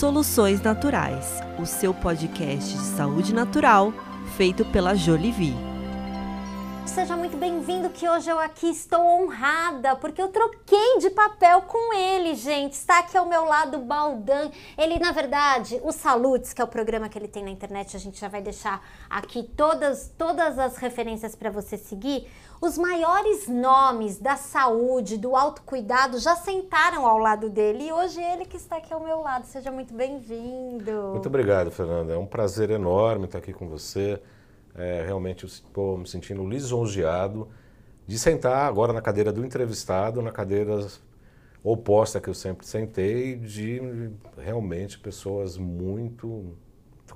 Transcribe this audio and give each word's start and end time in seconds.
Soluções 0.00 0.62
Naturais, 0.62 1.42
o 1.58 1.66
seu 1.66 1.92
podcast 1.92 2.72
de 2.72 2.84
saúde 2.96 3.34
natural 3.34 3.92
feito 4.34 4.64
pela 4.64 4.94
Jolivie. 4.94 5.69
Seja 6.86 7.16
muito 7.16 7.36
bem-vindo, 7.36 7.88
que 7.88 8.08
hoje 8.08 8.28
eu 8.28 8.38
aqui 8.38 8.68
estou 8.68 9.00
honrada, 9.00 9.94
porque 9.96 10.20
eu 10.20 10.28
troquei 10.28 10.98
de 10.98 11.10
papel 11.10 11.62
com 11.62 11.94
ele, 11.94 12.34
gente. 12.34 12.72
Está 12.72 12.98
aqui 12.98 13.16
ao 13.16 13.26
meu 13.26 13.44
lado 13.44 13.78
o 13.78 13.80
Baldan. 13.80 14.50
Ele, 14.76 14.98
na 14.98 15.12
verdade, 15.12 15.80
o 15.84 15.92
Salutes, 15.92 16.52
que 16.52 16.60
é 16.60 16.64
o 16.64 16.68
programa 16.68 17.08
que 17.08 17.16
ele 17.16 17.28
tem 17.28 17.44
na 17.44 17.50
internet, 17.50 17.96
a 17.96 18.00
gente 18.00 18.20
já 18.20 18.28
vai 18.28 18.42
deixar 18.42 18.84
aqui 19.08 19.42
todas, 19.42 20.12
todas 20.18 20.58
as 20.58 20.76
referências 20.76 21.34
para 21.34 21.50
você 21.50 21.76
seguir. 21.76 22.28
Os 22.60 22.76
maiores 22.76 23.48
nomes 23.48 24.18
da 24.18 24.36
saúde, 24.36 25.16
do 25.16 25.34
autocuidado, 25.34 26.18
já 26.18 26.36
sentaram 26.36 27.06
ao 27.06 27.16
lado 27.16 27.48
dele 27.48 27.86
e 27.86 27.92
hoje 27.92 28.20
ele 28.20 28.44
que 28.44 28.56
está 28.56 28.76
aqui 28.76 28.92
ao 28.92 29.00
meu 29.00 29.20
lado. 29.20 29.46
Seja 29.46 29.70
muito 29.70 29.94
bem-vindo. 29.94 30.92
Muito 31.12 31.26
obrigado, 31.26 31.70
Fernanda. 31.70 32.12
É 32.12 32.18
um 32.18 32.26
prazer 32.26 32.68
enorme 32.70 33.24
estar 33.24 33.38
aqui 33.38 33.52
com 33.52 33.66
você. 33.68 34.20
É, 34.74 35.02
realmente 35.04 35.46
estou 35.46 35.98
me 35.98 36.06
sentindo 36.06 36.46
lisonjeado 36.46 37.48
de 38.06 38.18
sentar 38.18 38.66
agora 38.66 38.92
na 38.92 39.00
cadeira 39.00 39.32
do 39.32 39.44
entrevistado, 39.44 40.22
na 40.22 40.32
cadeira 40.32 40.86
oposta 41.62 42.20
que 42.20 42.28
eu 42.28 42.34
sempre 42.34 42.66
sentei, 42.66 43.36
de 43.36 44.10
realmente 44.38 44.98
pessoas 44.98 45.56
muito, 45.56 46.56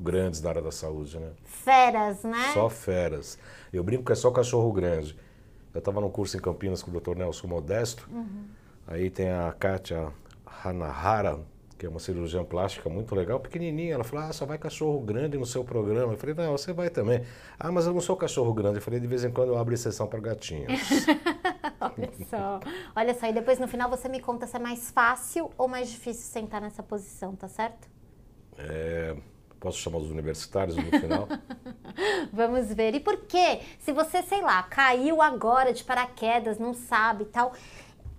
grandes 0.00 0.40
da 0.40 0.50
área 0.50 0.62
da 0.62 0.70
saúde, 0.70 1.18
né? 1.18 1.30
Feras, 1.44 2.22
né? 2.22 2.52
Só 2.52 2.68
feras. 2.68 3.38
Eu 3.72 3.82
brinco 3.82 4.04
que 4.04 4.12
é 4.12 4.14
só 4.14 4.30
cachorro 4.30 4.72
grande. 4.72 5.16
Eu 5.72 5.78
estava 5.78 6.00
no 6.00 6.10
curso 6.10 6.36
em 6.36 6.40
Campinas 6.40 6.82
com 6.82 6.90
o 6.90 7.00
Dr. 7.00 7.16
Nelson 7.16 7.48
Modesto. 7.48 8.08
Uhum. 8.10 8.44
Aí 8.86 9.10
tem 9.10 9.30
a 9.30 9.52
Kátia 9.58 10.12
Hanahara, 10.46 11.40
que 11.76 11.86
é 11.86 11.88
uma 11.88 11.98
cirurgiã 11.98 12.44
plástica 12.44 12.88
muito 12.88 13.14
legal, 13.14 13.40
pequenininha. 13.40 13.94
Ela 13.94 14.04
falou: 14.04 14.26
Ah, 14.26 14.32
só 14.32 14.46
vai 14.46 14.58
cachorro 14.58 15.00
grande 15.00 15.36
no 15.36 15.46
seu 15.46 15.64
programa. 15.64 16.12
Eu 16.12 16.16
falei: 16.16 16.34
Não, 16.34 16.52
você 16.52 16.72
vai 16.72 16.90
também. 16.90 17.22
Ah, 17.58 17.72
mas 17.72 17.86
eu 17.86 17.92
não 17.92 18.00
sou 18.00 18.16
cachorro 18.16 18.52
grande. 18.52 18.78
Eu 18.78 18.82
falei: 18.82 19.00
De 19.00 19.06
vez 19.06 19.24
em 19.24 19.30
quando 19.30 19.48
eu 19.50 19.58
abro 19.58 19.74
exceção 19.74 20.06
para 20.06 20.20
gatinhos. 20.20 20.80
Olha 21.80 22.12
só. 22.28 22.60
Olha 22.94 23.14
só, 23.14 23.26
e 23.26 23.32
depois 23.32 23.58
no 23.58 23.68
final 23.68 23.90
você 23.90 24.08
me 24.08 24.20
conta 24.20 24.46
se 24.46 24.56
é 24.56 24.58
mais 24.58 24.90
fácil 24.90 25.50
ou 25.58 25.68
mais 25.68 25.90
difícil 25.90 26.24
sentar 26.24 26.60
nessa 26.60 26.82
posição, 26.82 27.34
tá 27.34 27.48
certo? 27.48 27.88
É. 28.56 29.16
Posso 29.64 29.78
chamar 29.78 29.96
os 29.96 30.10
universitários 30.10 30.76
no 30.76 30.84
final? 30.84 31.26
Vamos 32.30 32.72
ver. 32.74 32.94
E 32.94 33.00
por 33.00 33.16
quê? 33.22 33.60
Se 33.78 33.92
você, 33.92 34.22
sei 34.22 34.42
lá, 34.42 34.62
caiu 34.64 35.22
agora 35.22 35.72
de 35.72 35.82
paraquedas, 35.82 36.58
não 36.58 36.74
sabe 36.74 37.22
e 37.22 37.26
tal. 37.28 37.54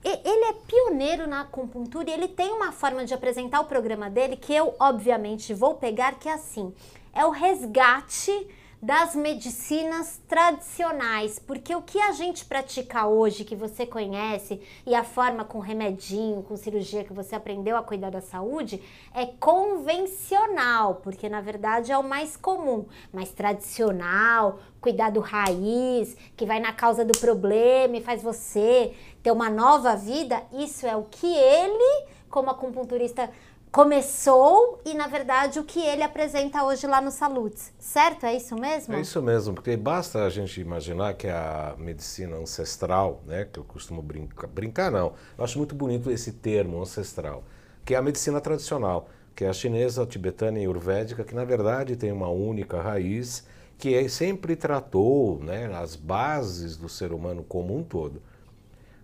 Ele 0.07 0.45
é 0.45 0.53
pioneiro 0.53 1.27
na 1.27 1.41
acupuntura 1.41 2.09
e 2.09 2.13
ele 2.13 2.27
tem 2.27 2.51
uma 2.51 2.71
forma 2.71 3.03
de 3.05 3.13
apresentar 3.13 3.59
o 3.61 3.65
programa 3.65 4.07
dele 4.07 4.37
que 4.37 4.53
eu, 4.53 4.75
obviamente, 4.79 5.51
vou 5.51 5.75
pegar, 5.75 6.19
que 6.19 6.29
é 6.29 6.33
assim: 6.33 6.71
é 7.11 7.25
o 7.25 7.31
resgate 7.31 8.47
das 8.86 9.16
medicinas 9.16 10.22
tradicionais, 10.28 11.39
porque 11.39 11.75
o 11.75 11.81
que 11.81 12.00
a 12.00 12.11
gente 12.11 12.45
pratica 12.45 13.08
hoje, 13.08 13.44
que 13.44 13.55
você 13.55 13.83
conhece, 13.83 14.61
e 14.86 14.94
a 14.94 15.03
forma 15.03 15.44
com 15.44 15.58
remedinho, 15.58 16.44
com 16.44 16.55
cirurgia 16.55 17.03
que 17.03 17.11
você 17.11 17.33
aprendeu 17.33 17.75
a 17.78 17.81
cuidar 17.81 18.11
da 18.11 18.22
saúde, 18.22 18.80
é 19.11 19.25
convencional, 19.25 21.02
porque 21.02 21.28
na 21.28 21.41
verdade 21.41 21.91
é 21.91 21.97
o 21.97 22.03
mais 22.03 22.38
comum, 22.38 22.86
mais 23.11 23.31
tradicional, 23.31 24.59
cuidado 24.80 25.19
raiz, 25.19 26.16
que 26.38 26.45
vai 26.45 26.59
na 26.59 26.72
causa 26.72 27.03
do 27.03 27.17
problema 27.17 27.97
e 27.97 28.03
faz 28.03 28.22
você 28.22 28.94
ter 29.23 29.31
uma 29.31 29.50
nova 29.50 29.95
vida, 29.95 30.44
isso 30.53 30.86
é 30.86 30.95
o 30.95 31.06
que 31.06 31.25
ele, 31.25 32.06
como 32.30 32.52
acupunturista 32.52 33.31
começou 33.75 34.79
e, 34.85 34.93
na 34.93 35.05
verdade, 35.05 35.59
o 35.59 35.63
que 35.65 35.81
ele 35.81 36.01
apresenta 36.01 36.63
hoje 36.63 36.87
lá 36.87 37.01
no 37.01 37.11
Salutes. 37.11 37.73
Certo? 37.77 38.25
É 38.25 38.33
isso 38.33 38.55
mesmo? 38.55 38.95
É 38.95 39.01
isso 39.01 39.21
mesmo, 39.21 39.53
porque 39.53 39.75
basta 39.75 40.23
a 40.23 40.29
gente 40.29 40.61
imaginar 40.61 41.13
que 41.15 41.27
a 41.27 41.75
medicina 41.77 42.37
ancestral, 42.37 43.22
né, 43.25 43.45
que 43.51 43.59
eu 43.59 43.66
costumo 43.66 44.01
brincar, 44.01 44.47
brincar 44.47 44.89
não, 44.89 45.11
eu 45.38 45.44
acho 45.44 45.57
muito 45.57 45.75
bonito 45.75 46.09
esse 46.09 46.31
termo 46.31 46.81
ancestral, 46.81 47.44
que 47.83 47.94
é 47.94 47.97
a 47.97 48.01
medicina 48.01 48.39
tradicional, 48.39 49.09
que 49.35 49.44
é 49.44 49.50
a 49.50 49.53
chinesa, 49.53 50.03
a 50.03 50.07
tibetana 50.07 50.57
e 50.57 50.61
a 50.61 50.63
ayurvédica, 50.69 51.25
que 51.25 51.35
na 51.35 51.44
verdade 51.44 51.97
tem 51.97 52.13
uma 52.13 52.29
única 52.29 52.81
raiz, 52.81 53.45
que 53.77 53.94
é, 53.94 54.07
sempre 54.07 54.55
tratou 54.55 55.38
né, 55.44 55.66
as 55.75 55.97
bases 55.97 56.77
do 56.77 56.88
ser 56.88 57.11
humano 57.11 57.44
como 57.44 57.77
um 57.77 57.83
todo. 57.83 58.21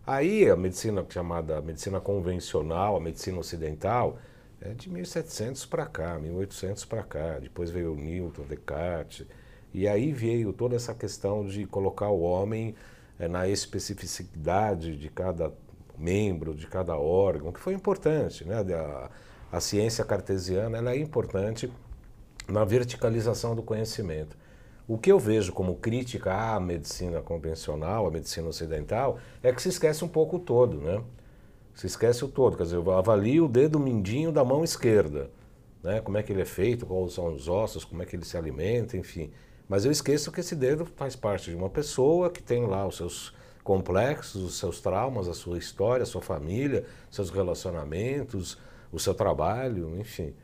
Aí 0.08 0.50
a 0.50 0.56
medicina 0.56 1.06
chamada 1.10 1.60
medicina 1.62 2.00
convencional, 2.00 2.96
a 2.96 3.02
medicina 3.02 3.38
ocidental, 3.38 4.18
é 4.62 4.74
de 4.74 4.90
1700 4.90 5.66
para 5.66 5.86
cá, 5.86 6.20
1800 6.20 6.86
para 6.86 7.04
cá. 7.04 7.40
Depois 7.40 7.70
veio 7.72 7.96
Newton, 7.96 8.44
Descartes. 8.44 9.26
E 9.74 9.88
aí 9.88 10.12
veio 10.12 10.54
toda 10.54 10.76
essa 10.76 10.94
questão 10.94 11.46
de 11.46 11.66
colocar 11.66 12.10
o 12.10 12.22
homem 12.22 12.76
é, 13.20 13.28
na 13.28 13.48
especificidade 13.48 14.96
de 14.98 15.10
cada 15.10 15.52
membro, 15.98 16.54
de 16.54 16.68
cada 16.68 16.98
órgão, 16.98 17.52
que 17.52 17.60
foi 17.60 17.74
importante. 17.74 18.46
Né? 18.46 18.56
A, 18.76 19.10
a 19.52 19.60
ciência 19.60 20.06
cartesiana 20.06 20.78
ela 20.78 20.92
é 20.92 20.98
importante 20.98 21.72
na 22.48 22.64
verticalização 22.64 23.56
do 23.56 23.64
conhecimento. 23.64 24.38
O 24.88 24.98
que 24.98 25.12
eu 25.12 25.18
vejo 25.18 25.54
como 25.54 25.76
crítica 25.76 26.34
à 26.34 26.60
medicina 26.60 27.22
convencional, 27.22 28.08
à 28.08 28.12
medicina 28.12 28.48
ocidental, 28.48 29.20
é 29.42 29.52
que 29.54 29.62
se 29.62 29.70
esquece 29.70 30.04
um 30.04 30.08
pouco 30.08 30.36
o 30.36 30.40
todo, 30.40 30.78
né? 30.78 31.02
Se 31.82 31.88
esquece 31.88 32.24
o 32.24 32.28
todo, 32.28 32.56
quer 32.56 32.62
dizer, 32.62 32.76
eu 32.76 32.92
avalio 32.92 33.46
o 33.46 33.50
dedo 33.50 33.80
mindinho 33.80 34.32
da 34.32 34.46
mão 34.46 34.64
esquerda, 34.64 35.32
né? 35.82 36.00
como 36.00 36.16
é 36.16 36.22
que 36.22 36.32
ele 36.32 36.44
é 36.44 36.46
feito, 36.46 36.86
quais 36.86 37.14
são 37.14 37.34
os 37.34 37.50
ossos, 37.50 37.84
como 37.84 38.04
é 38.04 38.06
que 38.06 38.16
ele 38.16 38.24
se 38.24 38.38
alimenta, 38.38 38.96
enfim. 38.96 39.32
Mas 39.68 39.84
eu 39.84 39.92
esqueço 39.92 40.32
que 40.32 40.42
esse 40.42 40.56
dedo 40.56 40.86
faz 40.86 41.16
parte 41.16 41.50
de 41.50 41.56
uma 41.56 41.72
pessoa 41.72 42.30
que 42.30 42.44
tem 42.44 42.68
lá 42.68 42.86
os 42.86 42.98
seus 42.98 43.34
complexos, 43.64 44.44
os 44.44 44.60
seus 44.60 44.80
traumas, 44.80 45.28
a 45.28 45.34
sua 45.34 45.58
história, 45.58 46.04
a 46.04 46.06
sua 46.06 46.22
família, 46.22 46.86
seus 47.10 47.32
relacionamentos, 47.32 48.60
o 48.92 49.00
seu 49.00 49.16
trabalho, 49.16 50.00
enfim. 50.00 50.36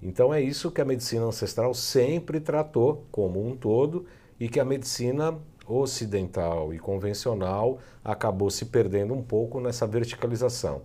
Então 0.00 0.32
é 0.32 0.40
isso 0.40 0.70
que 0.70 0.80
a 0.80 0.84
medicina 0.84 1.24
ancestral 1.24 1.74
sempre 1.74 2.38
tratou 2.38 3.04
como 3.10 3.44
um 3.44 3.56
todo 3.56 4.06
e 4.38 4.48
que 4.48 4.60
a 4.60 4.64
medicina 4.64 5.36
ocidental 5.68 6.72
e 6.72 6.78
convencional 6.78 7.78
acabou 8.04 8.50
se 8.50 8.66
perdendo 8.66 9.14
um 9.14 9.22
pouco 9.22 9.60
nessa 9.60 9.86
verticalização. 9.86 10.82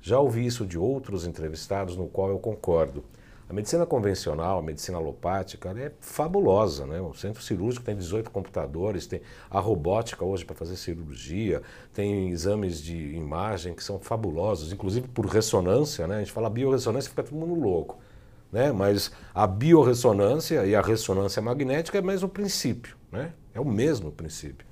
Já 0.00 0.20
ouvi 0.20 0.44
isso 0.44 0.66
de 0.66 0.78
outros 0.78 1.26
entrevistados, 1.26 1.96
no 1.96 2.06
qual 2.06 2.28
eu 2.28 2.38
concordo. 2.38 3.02
A 3.48 3.52
medicina 3.52 3.84
convencional, 3.84 4.58
a 4.58 4.62
medicina 4.62 4.96
alopática, 4.96 5.70
é 5.78 5.92
fabulosa, 6.00 6.86
né? 6.86 7.00
O 7.00 7.12
centro 7.12 7.42
cirúrgico 7.42 7.84
tem 7.84 7.94
18 7.94 8.30
computadores, 8.30 9.06
tem 9.06 9.20
a 9.50 9.60
robótica 9.60 10.24
hoje 10.24 10.44
para 10.44 10.54
fazer 10.54 10.76
cirurgia, 10.76 11.60
tem 11.92 12.30
exames 12.30 12.82
de 12.82 13.14
imagem 13.14 13.74
que 13.74 13.84
são 13.84 13.98
fabulosos, 13.98 14.72
inclusive 14.72 15.08
por 15.08 15.26
ressonância, 15.26 16.06
né? 16.06 16.16
A 16.16 16.18
gente 16.20 16.32
fala 16.32 16.48
biorressonância 16.48 17.10
fica 17.10 17.22
todo 17.22 17.36
mundo 17.36 17.54
louco, 17.54 17.98
né? 18.50 18.72
Mas 18.72 19.12
a 19.34 19.46
biorressonância 19.46 20.64
e 20.64 20.74
a 20.74 20.80
ressonância 20.80 21.42
magnética 21.42 21.98
é 21.98 22.02
mais 22.02 22.22
o 22.22 22.28
princípio, 22.28 22.96
né? 23.14 23.32
É 23.54 23.60
o 23.60 23.64
mesmo 23.64 24.12
princípio. 24.12 24.66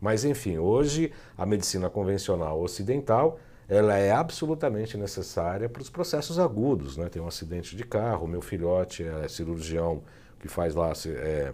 Mas 0.00 0.24
enfim, 0.24 0.58
hoje 0.58 1.12
a 1.36 1.44
medicina 1.44 1.90
convencional 1.90 2.60
ocidental 2.60 3.38
ela 3.68 3.96
é 3.96 4.12
absolutamente 4.12 4.96
necessária 4.96 5.68
para 5.68 5.82
os 5.82 5.90
processos 5.90 6.38
agudos. 6.38 6.96
Né? 6.96 7.08
Tem 7.08 7.20
um 7.20 7.26
acidente 7.26 7.76
de 7.76 7.84
carro, 7.84 8.26
meu 8.26 8.40
filhote 8.40 9.02
é 9.02 9.26
cirurgião 9.28 10.02
que 10.38 10.48
faz 10.48 10.74
lá 10.74 10.92
é, 11.06 11.52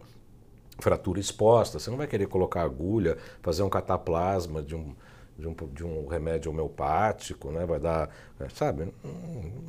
fratura 0.81 1.21
exposta. 1.21 1.79
Você 1.79 1.91
não 1.91 1.97
vai 1.97 2.07
querer 2.07 2.27
colocar 2.27 2.63
agulha, 2.63 3.17
fazer 3.41 3.63
um 3.63 3.71
cataplasma 3.71 4.63
de 4.63 4.75
um, 4.75 4.95
de 5.39 5.47
um, 5.47 5.55
de 5.73 5.85
um 5.85 6.09
remédio 6.09 6.51
homeopático, 6.51 7.51
né? 7.53 7.65
vai 7.65 7.79
dar, 7.79 8.11
é, 8.41 8.49
sabe? 8.49 8.93
Não, 9.05 9.13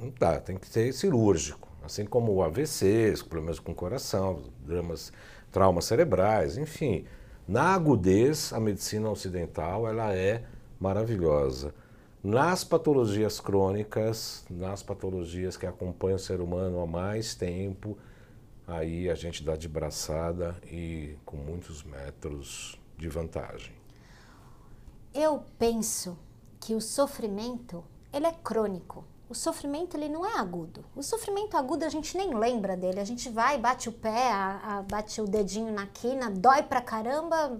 não 0.01 0.13
dá, 0.19 0.39
tem 0.39 0.57
que 0.57 0.67
ser 0.67 0.91
cirúrgico. 0.93 1.69
Assim 1.83 2.05
como 2.05 2.33
o 2.33 2.43
AVC, 2.43 3.13
problemas 3.27 3.59
com 3.59 3.71
o 3.71 3.75
coração, 3.75 4.43
dramas 4.65 5.11
traumas 5.51 5.85
cerebrais, 5.85 6.57
enfim. 6.57 7.05
Na 7.47 7.73
agudez, 7.73 8.53
a 8.53 8.59
medicina 8.59 9.09
ocidental 9.09 9.87
ela 9.87 10.13
é 10.15 10.43
maravilhosa. 10.79 11.73
Nas 12.23 12.63
patologias 12.63 13.39
crônicas, 13.39 14.45
nas 14.49 14.83
patologias 14.83 15.57
que 15.57 15.65
acompanham 15.65 16.15
o 16.15 16.19
ser 16.19 16.39
humano 16.39 16.79
há 16.79 16.87
mais 16.87 17.33
tempo, 17.33 17.97
aí 18.67 19.09
a 19.09 19.15
gente 19.15 19.43
dá 19.43 19.55
de 19.55 19.67
braçada 19.67 20.55
e 20.71 21.15
com 21.25 21.35
muitos 21.35 21.83
metros 21.83 22.79
de 22.97 23.09
vantagem. 23.09 23.73
Eu 25.13 25.43
penso 25.57 26.17
que 26.59 26.75
o 26.75 26.79
sofrimento 26.79 27.83
ele 28.13 28.27
é 28.27 28.31
crônico. 28.31 29.03
O 29.31 29.33
sofrimento 29.33 29.95
ele 29.95 30.09
não 30.09 30.25
é 30.25 30.37
agudo. 30.37 30.83
O 30.93 31.01
sofrimento 31.01 31.55
agudo 31.55 31.85
a 31.85 31.89
gente 31.89 32.17
nem 32.17 32.35
lembra 32.35 32.75
dele. 32.75 32.99
A 32.99 33.05
gente 33.05 33.29
vai, 33.29 33.57
bate 33.57 33.87
o 33.87 33.91
pé, 33.93 34.29
a, 34.29 34.59
a, 34.61 34.81
bate 34.81 35.21
o 35.21 35.25
dedinho 35.25 35.71
na 35.71 35.87
quina, 35.87 36.29
dói 36.29 36.63
pra 36.63 36.81
caramba, 36.81 37.57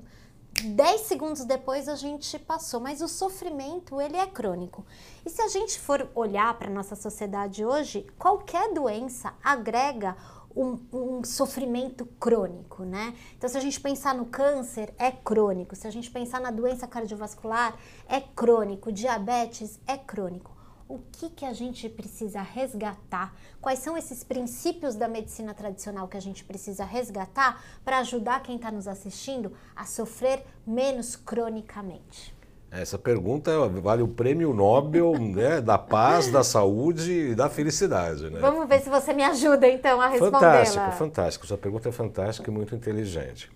10 0.62 1.00
segundos 1.00 1.46
depois 1.46 1.88
a 1.88 1.96
gente 1.96 2.38
passou, 2.38 2.82
mas 2.82 3.02
o 3.02 3.08
sofrimento 3.08 4.02
ele 4.02 4.18
é 4.18 4.28
crônico. 4.28 4.86
E 5.26 5.30
se 5.30 5.42
a 5.42 5.48
gente 5.48 5.80
for 5.80 6.10
olhar 6.14 6.54
para 6.60 6.70
nossa 6.70 6.94
sociedade 6.94 7.64
hoje, 7.64 8.06
qualquer 8.20 8.74
doença 8.74 9.34
agrega 9.42 10.18
um, 10.54 10.78
um, 10.92 11.24
sofrimento 11.24 12.06
crônico, 12.20 12.84
né? 12.84 13.16
Então, 13.38 13.50
se 13.50 13.58
a 13.58 13.62
gente 13.62 13.80
pensar 13.80 14.14
no 14.14 14.26
câncer, 14.26 14.94
é 15.00 15.10
crônico. 15.10 15.74
Se 15.74 15.88
a 15.88 15.92
gente 15.92 16.12
pensar 16.12 16.42
na 16.42 16.52
doença 16.52 16.86
cardiovascular, 16.86 17.78
é 18.10 18.20
crônico. 18.20 18.92
Diabetes 18.92 19.80
é 19.88 19.98
crônico. 19.98 20.60
O 20.92 21.00
que, 21.10 21.30
que 21.30 21.46
a 21.46 21.54
gente 21.54 21.88
precisa 21.88 22.42
resgatar? 22.42 23.34
Quais 23.62 23.80
são 23.80 23.98
esses 23.98 24.26
princípios 24.26 24.94
da 24.94 25.08
medicina 25.08 25.54
tradicional 25.54 26.06
que 26.06 26.18
a 26.18 26.20
gente 26.20 26.44
precisa 26.44 26.84
resgatar 26.84 27.64
para 27.86 28.00
ajudar 28.00 28.44
quem 28.44 28.58
está 28.58 28.70
nos 28.70 28.90
assistindo 28.90 29.54
a 29.74 29.86
sofrer 29.86 30.44
menos 30.68 31.16
cronicamente? 31.16 32.36
Essa 32.70 33.00
pergunta 33.00 33.70
vale 33.70 34.02
o 34.02 34.08
prêmio 34.10 34.54
Nobel 34.54 35.14
né, 35.34 35.62
da 35.62 35.78
paz, 35.78 36.30
da 36.30 36.44
saúde 36.44 37.30
e 37.30 37.36
da 37.36 37.50
felicidade. 37.50 38.30
Né? 38.30 38.42
Vamos 38.42 38.68
ver 38.68 38.82
se 38.82 38.90
você 38.90 39.14
me 39.14 39.24
ajuda 39.24 39.70
então 39.70 40.02
a 40.02 40.10
responder. 40.10 40.34
Fantástico, 40.34 40.92
fantástico. 40.92 41.48
Sua 41.48 41.58
pergunta 41.58 41.88
é 41.88 41.92
fantástica 41.94 42.52
e 42.52 42.54
muito 42.54 42.76
inteligente. 42.76 43.50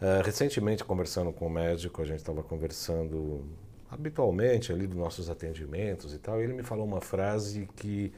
Uh, 0.00 0.22
recentemente, 0.24 0.84
conversando 0.84 1.32
com 1.32 1.48
um 1.48 1.50
médico, 1.50 2.00
a 2.00 2.04
gente 2.04 2.18
estava 2.18 2.44
conversando 2.44 3.44
habitualmente 3.90 4.72
ali 4.72 4.86
dos 4.86 4.96
nossos 4.96 5.28
atendimentos 5.28 6.14
e 6.14 6.18
tal, 6.18 6.40
ele 6.40 6.52
me 6.52 6.62
falou 6.62 6.86
uma 6.86 7.00
frase 7.00 7.68
que 7.76 8.12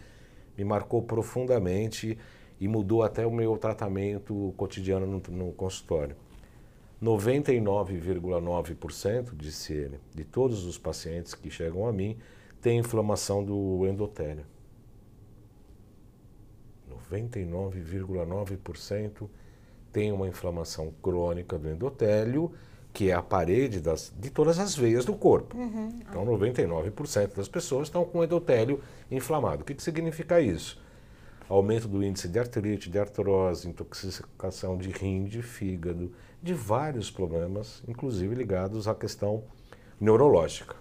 me 0.57 0.65
marcou 0.65 1.03
profundamente 1.03 2.19
e 2.61 2.69
mudou 2.69 3.03
até 3.03 3.27
o 3.27 3.31
meu 3.31 3.57
tratamento 3.57 4.53
cotidiano 4.57 5.07
no, 5.07 5.23
no 5.35 5.53
consultório. 5.53 6.15
99,9%, 7.03 9.35
disse 9.35 9.73
ele, 9.73 9.99
de 10.15 10.25
todos 10.25 10.65
os 10.65 10.79
pacientes 10.79 11.35
que 11.35 11.51
chegam 11.51 11.89
a 11.89 11.93
mim 11.93 12.17
têm 12.61 12.79
inflamação 12.79 13.45
do 13.45 13.85
endotélio. 13.89 14.47
99,9% 17.11 19.29
tem 19.93 20.13
uma 20.13 20.29
inflamação 20.29 20.95
crônica 21.03 21.59
do 21.59 21.69
endotélio, 21.69 22.53
que 22.93 23.11
é 23.11 23.15
a 23.15 23.23
parede 23.23 23.81
das, 23.81 24.13
de 24.19 24.31
todas 24.31 24.59
as 24.59 24.77
veias 24.77 25.05
do 25.05 25.15
corpo. 25.15 25.57
Uhum. 25.57 26.01
Então, 26.01 26.27
99% 26.27 27.37
das 27.37 27.49
pessoas 27.49 27.89
estão 27.89 28.05
com 28.05 28.23
endotélio 28.23 28.81
inflamado. 29.11 29.63
O 29.63 29.65
que, 29.65 29.75
que 29.75 29.83
significa 29.83 30.41
isso? 30.41 30.81
Aumento 31.49 31.89
do 31.89 32.03
índice 32.05 32.29
de 32.29 32.39
artrite, 32.39 32.91
de 32.91 32.99
artrose, 32.99 33.69
intoxicação 33.69 34.77
de 34.77 34.91
rim, 34.91 35.25
de 35.25 35.43
fígado, 35.43 36.13
de 36.43 36.53
vários 36.53 37.11
problemas, 37.11 37.83
inclusive 37.89 38.35
ligados 38.35 38.87
à 38.87 38.95
questão 38.95 39.45
neurológica, 40.01 40.77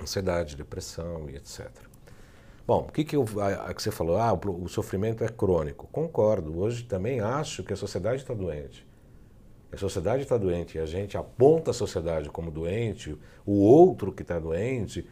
ansiedade, 0.00 0.56
depressão 0.56 1.28
e 1.30 1.36
etc. 1.36 1.70
Bom, 2.66 2.86
o 2.88 2.92
que, 2.92 3.04
que, 3.04 3.16
eu, 3.16 3.24
a, 3.38 3.70
a 3.70 3.74
que 3.74 3.82
você 3.82 3.90
falou? 3.90 4.16
Ah, 4.18 4.32
o, 4.32 4.64
o, 4.64 4.68
sofrimento 4.68 5.24
é 5.24 5.28
crônico. 5.28 5.88
Concordo. 5.90 6.58
Hoje 6.58 6.84
também 6.84 7.20
acho 7.20 7.62
que 7.62 7.72
a 7.72 7.76
sociedade 7.76 8.22
está 8.22 8.34
doente. 8.34 8.86
A 9.72 9.76
sociedade 9.76 10.22
está 10.22 10.36
doente 10.36 10.76
e 10.76 10.80
a 10.80 10.86
gente 10.86 11.16
aponta 11.16 11.70
a 11.70 11.74
sociedade 11.74 12.28
como 12.28 12.50
doente, 12.50 13.16
o 13.44 13.60
outro 13.60 14.12
que 14.12 14.22
está 14.22 14.38
doente, 14.38 15.08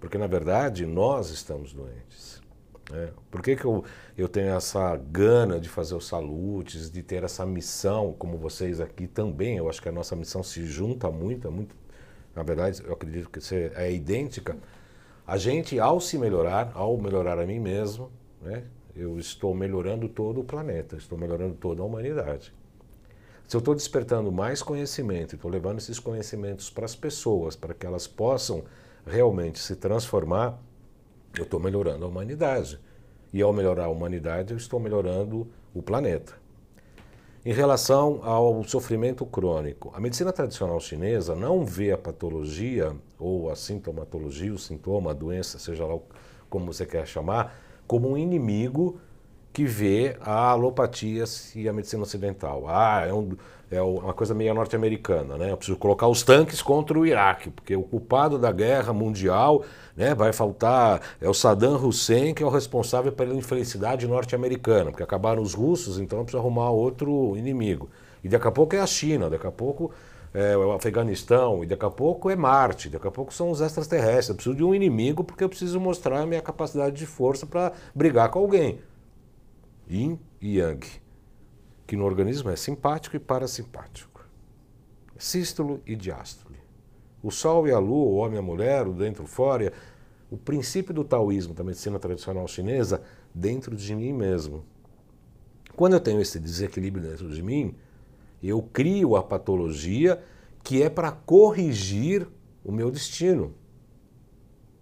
porque 0.00 0.16
na 0.16 0.26
verdade 0.26 0.86
nós 0.86 1.30
estamos 1.30 1.72
doentes. 1.72 2.40
É. 2.90 3.10
Por 3.30 3.42
que, 3.42 3.54
que 3.54 3.66
eu, 3.66 3.84
eu 4.16 4.26
tenho 4.26 4.48
essa 4.54 4.96
gana 4.96 5.60
de 5.60 5.68
fazer 5.68 5.94
os 5.94 6.06
salutes, 6.06 6.90
de 6.90 7.02
ter 7.02 7.22
essa 7.22 7.44
missão, 7.44 8.14
como 8.18 8.38
vocês 8.38 8.80
aqui 8.80 9.06
também? 9.06 9.58
Eu 9.58 9.68
acho 9.68 9.82
que 9.82 9.90
a 9.90 9.92
nossa 9.92 10.16
missão 10.16 10.42
se 10.42 10.64
junta 10.64 11.10
muito, 11.10 11.46
é 11.46 11.50
muito 11.50 11.76
na 12.38 12.44
verdade, 12.44 12.80
eu 12.84 12.92
acredito 12.92 13.28
que 13.28 13.40
é 13.74 13.92
idêntica. 13.92 14.56
A 15.26 15.36
gente, 15.36 15.80
ao 15.80 16.00
se 16.00 16.16
melhorar, 16.16 16.70
ao 16.72 16.96
melhorar 16.96 17.36
a 17.36 17.44
mim 17.44 17.58
mesmo, 17.58 18.12
né, 18.40 18.62
eu 18.94 19.18
estou 19.18 19.52
melhorando 19.54 20.08
todo 20.08 20.40
o 20.40 20.44
planeta, 20.44 20.94
estou 20.94 21.18
melhorando 21.18 21.54
toda 21.54 21.82
a 21.82 21.84
humanidade. 21.84 22.54
Se 23.48 23.56
eu 23.56 23.60
estou 23.60 23.74
despertando 23.74 24.30
mais 24.30 24.62
conhecimento, 24.62 25.34
estou 25.34 25.50
levando 25.50 25.78
esses 25.78 25.98
conhecimentos 25.98 26.68
para 26.68 26.84
as 26.84 26.94
pessoas, 26.94 27.56
para 27.56 27.72
que 27.72 27.86
elas 27.86 28.06
possam 28.06 28.64
realmente 29.06 29.58
se 29.58 29.74
transformar, 29.74 30.62
eu 31.34 31.44
estou 31.44 31.58
melhorando 31.58 32.04
a 32.04 32.08
humanidade. 32.08 32.78
E 33.32 33.40
ao 33.40 33.50
melhorar 33.50 33.86
a 33.86 33.88
humanidade, 33.88 34.52
eu 34.52 34.58
estou 34.58 34.78
melhorando 34.78 35.50
o 35.74 35.82
planeta. 35.82 36.34
Em 37.42 37.54
relação 37.54 38.20
ao 38.22 38.62
sofrimento 38.64 39.24
crônico, 39.24 39.90
a 39.94 40.00
medicina 40.00 40.30
tradicional 40.30 40.78
chinesa 40.78 41.34
não 41.34 41.64
vê 41.64 41.90
a 41.90 41.96
patologia 41.96 42.94
ou 43.18 43.50
a 43.50 43.56
sintomatologia, 43.56 44.52
o 44.52 44.58
sintoma, 44.58 45.12
a 45.12 45.14
doença, 45.14 45.58
seja 45.58 45.86
lá 45.86 45.98
como 46.50 46.70
você 46.70 46.84
quer 46.84 47.06
chamar, 47.06 47.58
como 47.86 48.10
um 48.10 48.18
inimigo 48.18 49.00
que 49.58 49.64
vê 49.64 50.14
a 50.20 50.50
alopatia 50.50 51.24
e 51.56 51.68
a 51.68 51.72
medicina 51.72 52.04
ocidental. 52.04 52.66
Ah, 52.68 53.04
é, 53.04 53.12
um, 53.12 53.36
é 53.68 53.82
uma 53.82 54.14
coisa 54.14 54.32
meio 54.32 54.54
norte-americana, 54.54 55.36
né? 55.36 55.50
Eu 55.50 55.56
preciso 55.56 55.76
colocar 55.76 56.06
os 56.06 56.22
tanques 56.22 56.62
contra 56.62 56.96
o 56.96 57.04
Iraque, 57.04 57.50
porque 57.50 57.74
o 57.74 57.82
culpado 57.82 58.38
da 58.38 58.52
guerra 58.52 58.92
mundial 58.92 59.64
né, 59.96 60.14
vai 60.14 60.32
faltar, 60.32 61.00
é 61.20 61.28
o 61.28 61.34
Saddam 61.34 61.74
Hussein 61.74 62.32
que 62.34 62.44
é 62.44 62.46
o 62.46 62.50
responsável 62.50 63.10
pela 63.10 63.34
infelicidade 63.34 64.06
norte-americana, 64.06 64.92
porque 64.92 65.02
acabaram 65.02 65.42
os 65.42 65.54
russos, 65.54 65.98
então 65.98 66.22
precisa 66.22 66.40
arrumar 66.40 66.70
outro 66.70 67.36
inimigo. 67.36 67.90
E 68.22 68.28
daqui 68.28 68.46
a 68.46 68.52
pouco 68.52 68.76
é 68.76 68.78
a 68.78 68.86
China, 68.86 69.28
daqui 69.28 69.48
a 69.48 69.50
pouco 69.50 69.90
é 70.32 70.56
o 70.56 70.70
Afeganistão, 70.70 71.64
e 71.64 71.66
daqui 71.66 71.84
a 71.84 71.90
pouco 71.90 72.30
é 72.30 72.36
Marte, 72.36 72.88
daqui 72.88 73.08
a 73.08 73.10
pouco 73.10 73.34
são 73.34 73.50
os 73.50 73.60
extraterrestres. 73.60 74.28
Eu 74.28 74.34
preciso 74.36 74.54
de 74.54 74.62
um 74.62 74.72
inimigo 74.72 75.24
porque 75.24 75.42
eu 75.42 75.48
preciso 75.48 75.80
mostrar 75.80 76.20
a 76.20 76.26
minha 76.26 76.40
capacidade 76.40 76.94
de 76.94 77.06
força 77.06 77.44
para 77.44 77.72
brigar 77.92 78.28
com 78.28 78.38
alguém. 78.38 78.78
Yin 79.90 80.18
e 80.40 80.58
Yang, 80.58 80.86
que 81.86 81.96
no 81.96 82.04
organismo 82.04 82.50
é 82.50 82.56
simpático 82.56 83.16
e 83.16 83.18
parasimpático, 83.18 84.24
sístolo 85.16 85.80
e 85.86 85.96
diástole. 85.96 86.58
O 87.22 87.30
Sol 87.30 87.66
e 87.66 87.72
a 87.72 87.78
Lua, 87.78 88.06
o 88.06 88.16
homem 88.16 88.36
e 88.36 88.38
a 88.38 88.42
mulher, 88.42 88.86
o 88.86 88.92
dentro 88.92 89.22
e 89.22 89.24
o 89.24 89.28
fora, 89.28 89.72
o 90.30 90.36
princípio 90.36 90.92
do 90.92 91.02
taoísmo, 91.02 91.54
da 91.54 91.64
medicina 91.64 91.98
tradicional 91.98 92.46
chinesa, 92.46 93.02
dentro 93.34 93.74
de 93.74 93.94
mim 93.94 94.12
mesmo. 94.12 94.64
Quando 95.74 95.94
eu 95.94 96.00
tenho 96.00 96.20
esse 96.20 96.38
desequilíbrio 96.38 97.08
dentro 97.08 97.30
de 97.30 97.42
mim, 97.42 97.74
eu 98.42 98.62
crio 98.62 99.16
a 99.16 99.22
patologia 99.22 100.22
que 100.62 100.82
é 100.82 100.90
para 100.90 101.10
corrigir 101.10 102.28
o 102.64 102.70
meu 102.70 102.90
destino. 102.90 103.54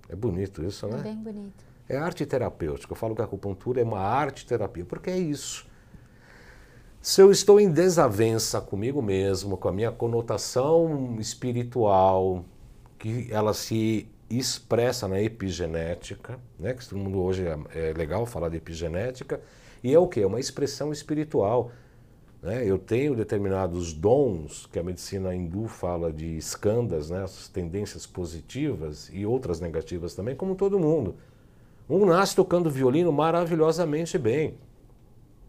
É 0.09 0.17
bonito 0.17 0.65
isso, 0.65 0.87
né? 0.89 0.99
Bem 1.03 1.17
bonito. 1.17 1.66
É 1.89 1.97
arte 1.97 2.27
terapêutica. 2.27 2.93
Eu 2.93 2.97
falo 2.97 3.15
que 3.15 3.23
a 3.23 3.25
acupuntura 3.25 3.81
é 3.81 3.85
uma 3.85 4.01
arte 4.01 4.45
terapia, 4.47 4.85
porque 4.85 5.11
é 5.11 5.19
isso. 5.19 5.67
Se 7.01 7.21
eu 7.23 7.31
estou 7.31 7.61
em 7.61 7.71
desavença 7.71 8.61
comigo 8.61 9.01
mesmo, 9.01 9.57
com 9.57 9.69
a 9.69 9.73
minha 9.73 9.93
conotação 9.93 11.17
espiritual, 11.21 12.45
que 12.99 13.29
ela 13.31 13.55
se 13.55 14.09
expressa 14.29 15.07
na 15.07 15.23
epigenética, 15.23 16.41
né? 16.59 16.75
que 16.75 16.89
todo 16.89 16.99
mundo 16.99 17.21
hoje 17.21 17.47
é, 17.47 17.91
é 17.91 17.93
legal 17.93 18.27
falar 18.27 18.49
de 18.49 18.57
epigenética, 18.57 19.41
e 19.85 19.95
é 19.95 19.99
o 20.01 20.09
que? 20.09 20.21
É 20.21 20.27
uma 20.27 20.41
expressão 20.41 20.91
espiritual. 20.91 21.71
Né? 22.43 22.65
Eu 22.69 22.77
tenho 22.77 23.15
determinados 23.15 23.93
dons, 23.93 24.67
que 24.67 24.79
a 24.81 24.83
medicina 24.83 25.33
hindu 25.33 25.69
fala 25.69 26.13
de 26.13 26.37
escandas, 26.37 27.11
né? 27.11 27.23
as 27.23 27.49
tendências 27.49 28.05
positivas 28.05 29.09
e 29.13 29.25
outras 29.25 29.61
negativas 29.61 30.15
também, 30.17 30.35
como 30.35 30.57
todo 30.57 30.77
mundo. 30.77 31.15
Um 31.89 32.05
nasce 32.05 32.35
tocando 32.35 32.71
violino 32.71 33.13
maravilhosamente 33.13 34.19
bem. 34.19 34.59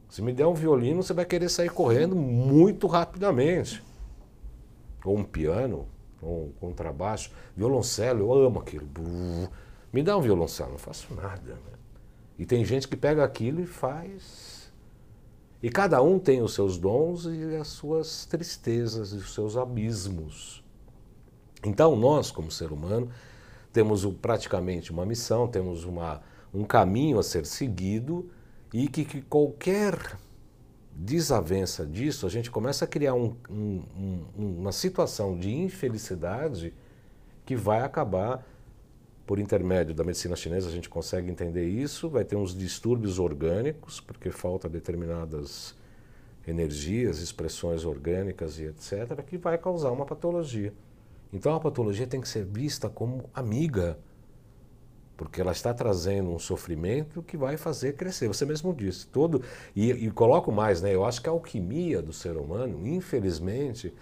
Se 0.10 0.22
me 0.22 0.32
der 0.32 0.46
um 0.46 0.54
violino, 0.54 1.04
você 1.04 1.14
vai 1.14 1.26
querer 1.26 1.50
sair 1.50 1.70
correndo 1.70 2.16
muito 2.16 2.88
rapidamente. 2.88 3.84
Ou 5.04 5.18
um 5.18 5.24
piano, 5.24 5.88
ou 6.22 6.46
um 6.46 6.52
contrabaixo, 6.60 7.32
violoncelo, 7.56 8.22
eu 8.22 8.46
amo 8.46 8.60
aquilo. 8.60 8.88
Me 9.92 10.04
dá 10.04 10.16
um 10.16 10.22
violoncelo, 10.22 10.72
não 10.72 10.78
faço 10.78 11.14
nada. 11.14 11.54
Né? 11.54 11.78
E 12.38 12.46
tem 12.46 12.64
gente 12.64 12.88
que 12.88 12.96
pega 12.96 13.24
aquilo 13.24 13.62
e 13.62 13.66
faz. 13.66 14.72
E 15.62 15.70
cada 15.70 16.02
um 16.02 16.20
tem 16.20 16.42
os 16.42 16.54
seus 16.54 16.78
dons 16.78 17.26
e 17.26 17.56
as 17.56 17.68
suas 17.68 18.26
tristezas 18.26 19.12
e 19.12 19.16
os 19.16 19.34
seus 19.34 19.58
abismos. 19.58 20.64
Então, 21.66 21.96
nós, 21.96 22.30
como 22.30 22.52
ser 22.52 22.72
humano, 22.72 23.10
temos 23.78 24.04
praticamente 24.20 24.92
uma 24.92 25.06
missão, 25.06 25.48
temos 25.48 25.84
uma, 25.84 26.20
um 26.52 26.64
caminho 26.64 27.20
a 27.20 27.24
ser 27.24 27.46
seguido 27.46 28.28
e 28.74 28.88
que, 28.88 29.06
que 29.06 29.22
qualquer 29.22 30.18
desavença 30.92 31.86
disso, 31.86 32.26
a 32.26 32.30
gente 32.30 32.50
começa 32.50 32.86
a 32.86 32.88
criar 32.88 33.14
um, 33.14 33.36
um, 33.48 33.84
um, 33.96 34.56
uma 34.62 34.72
situação 34.72 35.38
de 35.38 35.54
infelicidade 35.54 36.74
que 37.46 37.56
vai 37.56 37.82
acabar, 37.82 38.44
por 39.28 39.38
intermédio 39.38 39.94
da 39.94 40.04
medicina 40.04 40.36
chinesa, 40.36 40.70
a 40.70 40.72
gente 40.72 40.90
consegue 40.90 41.30
entender 41.30 41.68
isso, 41.68 42.10
vai 42.10 42.26
ter 42.26 42.36
uns 42.36 42.58
distúrbios 42.58 43.20
orgânicos, 43.20 44.02
porque 44.02 44.32
falta 44.32 44.68
determinadas 44.68 45.76
energias, 46.48 47.20
expressões 47.20 47.86
orgânicas 47.86 48.58
e 48.58 48.64
etc., 48.64 49.22
que 49.24 49.38
vai 49.38 49.56
causar 49.56 49.92
uma 49.92 50.06
patologia. 50.06 50.74
Então 51.32 51.56
a 51.56 51.60
patologia 51.60 52.08
tem 52.08 52.22
que 52.22 52.28
ser 52.28 52.46
vista 52.46 52.90
como 52.90 53.30
amiga, 53.34 53.98
porque 55.16 55.42
ela 55.42 55.52
está 55.52 55.74
trazendo 55.74 56.30
um 56.30 56.40
sofrimento 56.40 57.24
que 57.24 57.36
vai 57.36 57.58
fazer 57.58 57.94
crescer. 57.96 58.28
Você 58.28 58.46
mesmo 58.46 58.74
disse, 58.74 59.08
todo 59.08 59.42
e, 59.76 59.92
e 59.92 60.12
coloco 60.12 60.52
mais, 60.52 60.82
né? 60.82 60.94
Eu 60.94 61.04
acho 61.04 61.22
que 61.22 61.28
a 61.28 61.32
alquimia 61.32 62.02
do 62.02 62.14
ser 62.14 62.38
humano, 62.38 62.88
infelizmente, 62.88 63.94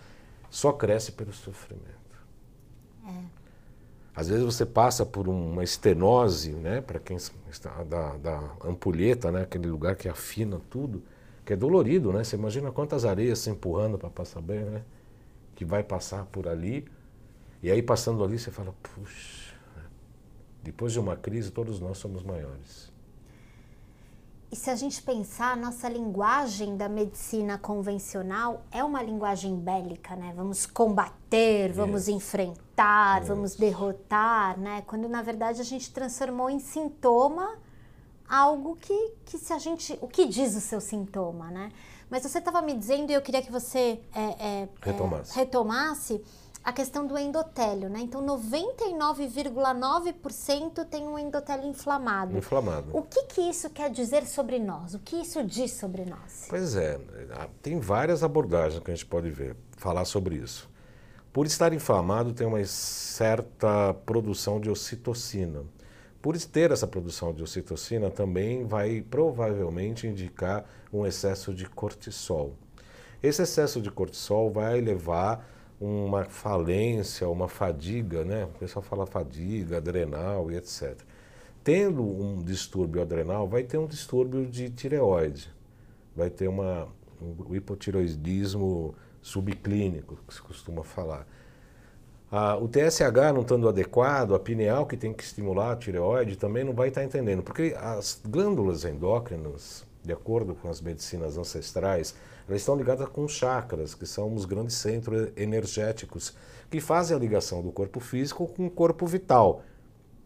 só 0.49 0.71
cresce 0.71 1.13
pelo 1.13 1.33
sofrimento. 1.33 1.85
É. 3.07 3.45
Às 4.15 4.29
vezes 4.29 4.43
você 4.43 4.65
passa 4.65 5.05
por 5.05 5.27
uma 5.27 5.63
estenose, 5.63 6.51
né? 6.51 6.81
Para 6.81 6.99
quem 6.99 7.17
está 7.49 7.83
da, 7.83 8.17
da 8.17 8.39
ampulheta, 8.63 9.31
né? 9.31 9.41
Aquele 9.41 9.67
lugar 9.67 9.95
que 9.95 10.07
afina 10.07 10.61
tudo, 10.69 11.03
que 11.45 11.53
é 11.53 11.55
dolorido, 11.55 12.13
né? 12.13 12.23
Você 12.23 12.35
imagina 12.35 12.71
quantas 12.71 13.03
areias 13.03 13.39
se 13.39 13.49
empurrando 13.49 13.97
para 13.97 14.09
passar 14.09 14.41
bem, 14.41 14.63
né? 14.63 14.83
Que 15.55 15.65
vai 15.65 15.83
passar 15.83 16.25
por 16.25 16.47
ali 16.47 16.85
e 17.61 17.71
aí 17.71 17.81
passando 17.81 18.23
ali 18.23 18.37
você 18.37 18.51
fala, 18.51 18.73
puxa, 18.81 19.55
depois 20.63 20.93
de 20.93 20.99
uma 20.99 21.15
crise 21.15 21.51
todos 21.51 21.79
nós 21.79 21.97
somos 21.97 22.23
maiores. 22.23 22.93
E 24.51 24.55
se 24.55 24.69
a 24.69 24.75
gente 24.75 25.01
pensar, 25.01 25.51
a 25.51 25.55
nossa 25.55 25.89
linguagem 25.89 26.77
da 26.77 26.87
medicina 26.87 27.57
convencional 27.57 28.63
é 28.71 28.83
uma 28.83 29.03
linguagem 29.03 29.55
bélica, 29.57 30.15
né? 30.15 30.33
Vamos 30.33 30.65
combater, 30.65 31.73
vamos 31.73 32.07
enfrentar, 32.07 33.21
vamos 33.23 33.55
derrotar, 33.55 34.57
né? 34.57 34.83
Quando 34.87 35.09
na 35.09 35.21
verdade 35.21 35.59
a 35.59 35.63
gente 35.63 35.91
transformou 35.91 36.49
em 36.49 36.59
sintoma 36.59 37.57
algo 38.29 38.77
que, 38.77 39.11
que 39.25 39.37
se 39.37 39.51
a 39.51 39.59
gente. 39.59 39.97
O 40.01 40.07
que 40.07 40.25
diz 40.25 40.55
o 40.55 40.61
seu 40.61 40.79
sintoma, 40.79 41.51
né? 41.51 41.71
Mas 42.09 42.23
você 42.23 42.37
estava 42.37 42.61
me 42.61 42.73
dizendo 42.73 43.09
e 43.09 43.13
eu 43.13 43.21
queria 43.21 43.41
que 43.41 43.51
você 43.51 43.99
é, 44.13 44.21
é, 44.21 44.69
retomasse. 44.81 45.31
É, 45.31 45.35
retomasse 45.41 46.23
a 46.65 46.73
questão 46.73 47.05
do 47.05 47.15
endotélio, 47.15 47.87
né? 47.87 47.99
Então, 48.01 48.25
99,9% 48.25 50.83
tem 50.89 51.07
um 51.07 51.19
endotélio 51.19 51.69
inflamado. 51.69 52.35
Inflamado. 52.35 52.89
O 52.91 53.03
que, 53.03 53.25
que 53.25 53.41
isso 53.41 53.69
quer 53.69 53.91
dizer 53.91 54.25
sobre 54.25 54.57
nós? 54.57 54.95
O 54.95 54.99
que 54.99 55.17
isso 55.17 55.43
diz 55.43 55.73
sobre 55.73 56.05
nós? 56.05 56.47
Pois 56.49 56.75
é, 56.75 56.99
tem 57.61 57.79
várias 57.79 58.23
abordagens 58.23 58.83
que 58.83 58.89
a 58.89 58.95
gente 58.95 59.05
pode 59.05 59.29
ver, 59.29 59.55
falar 59.77 60.05
sobre 60.05 60.37
isso. 60.37 60.67
Por 61.31 61.45
estar 61.45 61.71
inflamado, 61.71 62.33
tem 62.33 62.47
uma 62.47 62.65
certa 62.65 63.93
produção 63.93 64.59
de 64.59 64.67
ocitocina. 64.67 65.61
Por 66.19 66.35
ter 66.35 66.71
essa 66.71 66.87
produção 66.87 67.31
de 67.31 67.43
ocitocina, 67.43 68.09
também 68.09 68.65
vai 68.65 69.05
provavelmente 69.07 70.07
indicar 70.07 70.65
um 70.91 71.05
excesso 71.05 71.53
de 71.53 71.69
cortisol. 71.69 72.55
Esse 73.21 73.43
excesso 73.43 73.79
de 73.79 73.91
cortisol 73.91 74.49
vai 74.49 74.81
levar 74.81 75.53
uma 75.79 76.25
falência, 76.25 77.27
uma 77.27 77.47
fadiga, 77.47 78.23
né? 78.23 78.45
O 78.45 78.59
pessoal 78.59 78.83
fala 78.83 79.05
fadiga, 79.05 79.77
adrenal 79.77 80.51
e 80.51 80.55
etc. 80.55 80.97
Tendo 81.63 82.03
um 82.03 82.41
distúrbio 82.43 83.01
adrenal, 83.01 83.47
vai 83.47 83.63
ter 83.63 83.77
um 83.77 83.87
distúrbio 83.87 84.45
de 84.45 84.69
tireoide, 84.69 85.49
vai 86.15 86.29
ter 86.29 86.47
uma, 86.47 86.87
um 87.21 87.55
hipotiroidismo 87.55 88.95
subclínico, 89.21 90.17
que 90.27 90.33
se 90.33 90.41
costuma 90.41 90.83
falar. 90.83 91.27
Ah, 92.31 92.55
o 92.57 92.67
TSH 92.67 93.33
não 93.33 93.41
estando 93.41 93.67
adequado, 93.67 94.35
a 94.35 94.39
pineal 94.39 94.85
que 94.85 94.97
tem 94.97 95.13
que 95.13 95.23
estimular 95.23 95.71
a 95.71 95.75
tireoide 95.75 96.35
também 96.35 96.63
não 96.63 96.73
vai 96.73 96.89
estar 96.89 97.03
entendendo, 97.03 97.41
porque 97.43 97.75
as 97.79 98.21
glândulas 98.27 98.83
endócrinas, 98.83 99.85
de 100.03 100.13
acordo 100.13 100.53
com 100.53 100.69
as 100.69 100.81
medicinas 100.81 101.37
ancestrais, 101.37 102.15
elas 102.47 102.61
estão 102.61 102.75
ligadas 102.75 103.07
com 103.09 103.27
chakras, 103.27 103.95
que 103.95 104.05
são 104.05 104.33
os 104.33 104.45
grandes 104.45 104.75
centros 104.75 105.29
energéticos, 105.35 106.35
que 106.69 106.79
fazem 106.79 107.17
a 107.17 107.19
ligação 107.19 107.61
do 107.63 107.71
corpo 107.71 107.99
físico 107.99 108.47
com 108.47 108.67
o 108.67 108.71
corpo 108.71 109.07
vital. 109.07 109.63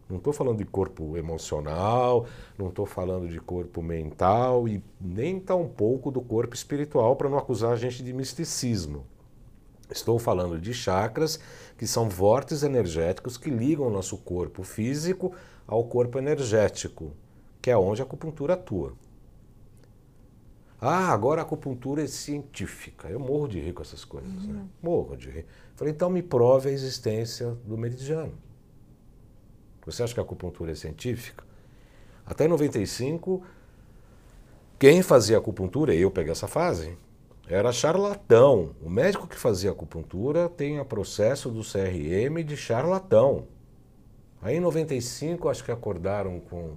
Não 0.08 0.18
estou 0.18 0.32
falando 0.32 0.58
de 0.58 0.64
corpo 0.64 1.16
emocional, 1.16 2.26
não 2.58 2.68
estou 2.68 2.84
falando 2.84 3.28
de 3.28 3.40
corpo 3.40 3.80
mental 3.80 4.68
e 4.68 4.82
nem 5.00 5.38
tão 5.38 5.66
pouco 5.66 6.10
do 6.10 6.20
corpo 6.20 6.54
espiritual, 6.54 7.16
para 7.16 7.28
não 7.28 7.38
acusar 7.38 7.72
a 7.72 7.76
gente 7.76 8.02
de 8.02 8.12
misticismo. 8.12 9.06
Estou 9.88 10.18
falando 10.18 10.58
de 10.60 10.74
chakras, 10.74 11.38
que 11.78 11.86
são 11.86 12.08
vórtices 12.08 12.64
energéticos 12.64 13.36
que 13.36 13.50
ligam 13.50 13.86
o 13.86 13.90
nosso 13.90 14.18
corpo 14.18 14.62
físico 14.62 15.32
ao 15.66 15.84
corpo 15.84 16.18
energético, 16.18 17.12
que 17.62 17.70
é 17.70 17.76
onde 17.76 18.02
a 18.02 18.04
acupuntura 18.04 18.54
atua. 18.54 18.92
Ah, 20.80 21.12
agora 21.12 21.42
a 21.42 21.44
acupuntura 21.44 22.02
é 22.02 22.06
científica. 22.06 23.08
Eu 23.08 23.20
morro 23.20 23.46
de 23.46 23.60
rir 23.60 23.74
com 23.74 23.82
essas 23.82 24.04
coisas, 24.04 24.32
né? 24.32 24.52
uhum. 24.52 24.52
né? 24.60 24.66
Morro 24.82 25.16
de 25.16 25.28
rir. 25.28 25.46
Falei, 25.76 25.92
então 25.92 26.08
me 26.08 26.22
prove 26.22 26.70
a 26.70 26.72
existência 26.72 27.56
do 27.66 27.76
meridiano. 27.76 28.32
Você 29.84 30.02
acha 30.02 30.14
que 30.14 30.20
a 30.20 30.22
acupuntura 30.22 30.72
é 30.72 30.74
científica? 30.74 31.44
Até 32.24 32.46
95, 32.48 33.42
quem 34.78 35.02
fazia 35.02 35.36
acupuntura, 35.36 35.94
eu 35.94 36.10
peguei 36.10 36.32
essa 36.32 36.46
fase, 36.46 36.96
era 37.48 37.72
charlatão. 37.72 38.74
O 38.80 38.88
médico 38.88 39.26
que 39.26 39.36
fazia 39.36 39.70
acupuntura 39.70 40.48
tem 40.48 40.82
processo 40.84 41.50
do 41.50 41.62
CRM 41.62 42.42
de 42.44 42.56
charlatão. 42.56 43.48
Aí 44.40 44.56
em 44.56 44.60
95, 44.60 45.48
acho 45.48 45.64
que 45.64 45.72
acordaram 45.72 46.40
com 46.40 46.76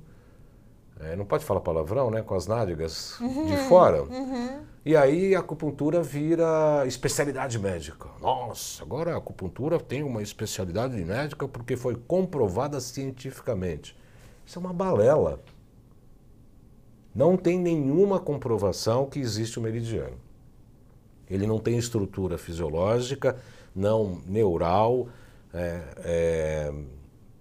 é, 1.05 1.15
não 1.15 1.25
pode 1.25 1.43
falar 1.43 1.61
palavrão, 1.61 2.09
né? 2.09 2.21
Com 2.21 2.35
as 2.35 2.47
nádegas 2.47 3.19
uhum, 3.19 3.45
de 3.45 3.57
fora. 3.57 4.03
Uhum. 4.03 4.61
E 4.85 4.95
aí 4.95 5.35
a 5.35 5.39
acupuntura 5.39 6.01
vira 6.01 6.83
especialidade 6.85 7.57
médica. 7.57 8.09
Nossa, 8.21 8.83
agora 8.83 9.13
a 9.13 9.17
acupuntura 9.17 9.79
tem 9.79 10.03
uma 10.03 10.21
especialidade 10.21 10.95
médica 11.03 11.47
porque 11.47 11.77
foi 11.77 11.95
comprovada 11.95 12.79
cientificamente. 12.79 13.95
Isso 14.45 14.59
é 14.59 14.61
uma 14.61 14.73
balela. 14.73 15.41
Não 17.15 17.37
tem 17.37 17.59
nenhuma 17.59 18.19
comprovação 18.19 19.05
que 19.05 19.19
existe 19.19 19.59
o 19.59 19.61
meridiano. 19.61 20.17
Ele 21.29 21.47
não 21.47 21.59
tem 21.59 21.77
estrutura 21.77 22.37
fisiológica, 22.37 23.37
não 23.75 24.21
neural, 24.25 25.07
é, 25.53 25.81
é, 25.99 26.73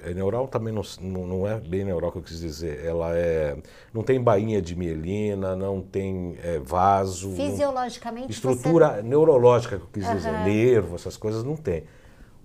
é, 0.04 0.14
neural 0.14 0.49
também 0.49 0.73
não, 0.73 0.82
não, 1.26 1.47
é 1.47 1.59
bem 1.59 1.85
neural 1.85 2.11
que 2.12 2.18
eu 2.18 2.23
quis 2.23 2.40
dizer. 2.40 2.85
Ela 2.85 3.16
é. 3.16 3.56
Não 3.92 4.02
tem 4.02 4.21
bainha 4.21 4.61
de 4.61 4.76
mielina, 4.76 5.54
não 5.56 5.80
tem 5.80 6.37
é, 6.42 6.59
vaso. 6.59 7.35
Fisiologicamente. 7.35 8.26
Não, 8.26 8.30
estrutura 8.30 8.97
você... 8.97 9.02
neurológica 9.02 9.76
que 9.78 9.85
eu 9.85 9.88
quis 9.92 10.06
uhum. 10.06 10.16
dizer, 10.16 10.32
nervo, 10.44 10.97
essas 10.97 11.16
coisas 11.16 11.44
não 11.44 11.56
tem. 11.56 11.85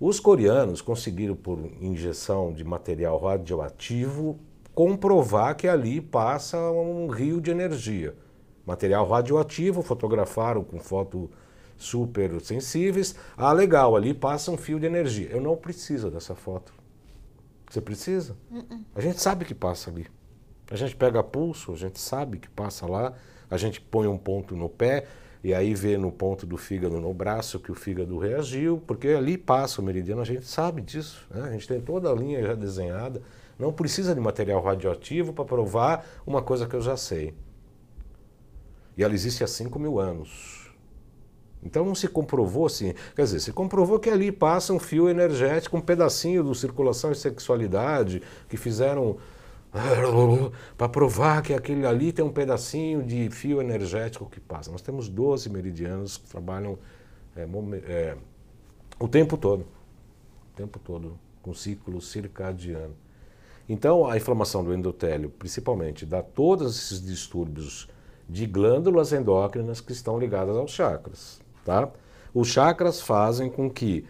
Os 0.00 0.20
coreanos 0.20 0.80
conseguiram, 0.80 1.34
por 1.34 1.58
injeção 1.80 2.52
de 2.52 2.62
material 2.62 3.18
radioativo, 3.18 4.38
comprovar 4.72 5.56
que 5.56 5.66
ali 5.66 6.00
passa 6.00 6.56
um 6.70 7.08
rio 7.08 7.40
de 7.40 7.50
energia. 7.50 8.14
Material 8.64 9.08
radioativo, 9.08 9.82
fotografaram 9.82 10.62
com 10.62 10.78
foto 10.78 11.28
super 11.76 12.40
sensíveis. 12.40 13.14
Ah, 13.36 13.52
legal, 13.52 13.96
ali 13.96 14.14
passa 14.14 14.50
um 14.50 14.56
fio 14.56 14.78
de 14.78 14.86
energia. 14.86 15.28
Eu 15.30 15.40
não 15.40 15.56
preciso 15.56 16.10
dessa 16.10 16.34
foto. 16.34 16.77
Você 17.68 17.80
precisa? 17.80 18.36
A 18.94 19.00
gente 19.00 19.20
sabe 19.20 19.44
que 19.44 19.54
passa 19.54 19.90
ali. 19.90 20.06
A 20.70 20.76
gente 20.76 20.96
pega 20.96 21.22
pulso, 21.22 21.72
a 21.72 21.76
gente 21.76 21.98
sabe 21.98 22.38
que 22.38 22.48
passa 22.48 22.86
lá, 22.86 23.14
a 23.50 23.56
gente 23.56 23.80
põe 23.80 24.06
um 24.06 24.18
ponto 24.18 24.54
no 24.56 24.68
pé 24.68 25.06
e 25.42 25.54
aí 25.54 25.74
vê 25.74 25.96
no 25.96 26.10
ponto 26.10 26.44
do 26.44 26.56
fígado 26.56 27.00
no 27.00 27.14
braço 27.14 27.60
que 27.60 27.70
o 27.70 27.74
fígado 27.74 28.18
reagiu, 28.18 28.82
porque 28.86 29.08
ali 29.08 29.38
passa 29.38 29.80
o 29.80 29.84
meridiano, 29.84 30.20
a 30.20 30.24
gente 30.24 30.46
sabe 30.46 30.82
disso. 30.82 31.26
Né? 31.30 31.42
A 31.42 31.52
gente 31.52 31.68
tem 31.68 31.80
toda 31.80 32.10
a 32.10 32.14
linha 32.14 32.42
já 32.42 32.54
desenhada. 32.54 33.22
Não 33.58 33.72
precisa 33.72 34.14
de 34.14 34.20
material 34.20 34.62
radioativo 34.62 35.32
para 35.32 35.44
provar 35.44 36.06
uma 36.26 36.42
coisa 36.42 36.66
que 36.66 36.74
eu 36.74 36.80
já 36.80 36.96
sei. 36.96 37.34
E 38.96 39.02
ela 39.02 39.14
existe 39.14 39.44
há 39.44 39.46
5 39.46 39.78
mil 39.78 39.98
anos. 39.98 40.57
Então 41.62 41.84
não 41.84 41.94
se 41.94 42.08
comprovou 42.08 42.66
assim, 42.66 42.94
quer 43.16 43.22
dizer, 43.22 43.40
se 43.40 43.52
comprovou 43.52 43.98
que 43.98 44.08
ali 44.08 44.30
passa 44.30 44.72
um 44.72 44.78
fio 44.78 45.08
energético, 45.08 45.76
um 45.76 45.80
pedacinho 45.80 46.44
do 46.44 46.54
circulação 46.54 47.10
e 47.10 47.14
sexualidade, 47.14 48.22
que 48.48 48.56
fizeram 48.56 49.16
para 50.76 50.88
provar 50.88 51.42
que 51.42 51.52
aquele 51.52 51.86
ali 51.86 52.12
tem 52.12 52.24
um 52.24 52.32
pedacinho 52.32 53.02
de 53.02 53.28
fio 53.30 53.60
energético 53.60 54.28
que 54.30 54.40
passa. 54.40 54.70
Nós 54.70 54.82
temos 54.82 55.08
12 55.08 55.50
meridianos 55.50 56.16
que 56.16 56.28
trabalham 56.28 56.78
é, 57.36 57.46
é, 57.86 58.16
o 58.98 59.08
tempo 59.08 59.36
todo, 59.36 59.62
o 59.62 60.56
tempo 60.56 60.78
todo, 60.78 61.18
com 61.42 61.52
ciclo 61.52 62.00
circadiano. 62.00 62.94
Então 63.68 64.06
a 64.06 64.16
inflamação 64.16 64.64
do 64.64 64.72
endotélio, 64.72 65.28
principalmente, 65.28 66.06
dá 66.06 66.22
todos 66.22 66.76
esses 66.76 67.04
distúrbios 67.04 67.88
de 68.28 68.46
glândulas 68.46 69.12
endócrinas 69.12 69.80
que 69.80 69.92
estão 69.92 70.18
ligadas 70.18 70.56
aos 70.56 70.70
chakras. 70.70 71.40
Tá? 71.68 71.86
Os 72.32 72.48
chakras 72.48 72.98
fazem 72.98 73.50
com 73.50 73.68
que 73.68 74.06